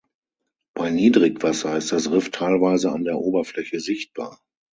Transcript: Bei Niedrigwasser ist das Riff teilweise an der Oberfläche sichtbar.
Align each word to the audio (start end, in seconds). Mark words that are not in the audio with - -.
Bei 0.73 0.89
Niedrigwasser 0.89 1.77
ist 1.77 1.91
das 1.91 2.09
Riff 2.11 2.31
teilweise 2.31 2.91
an 2.91 3.03
der 3.03 3.19
Oberfläche 3.19 3.79
sichtbar. 3.79 4.41